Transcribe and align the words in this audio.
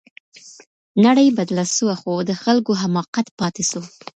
نړۍ 1.05 1.27
بدله 1.37 1.65
سوه 1.77 1.95
خو 2.01 2.13
د 2.29 2.31
خلګو 2.43 2.73
حماقت 2.81 3.27
پاتې 3.39 3.63
سو. 3.71 3.81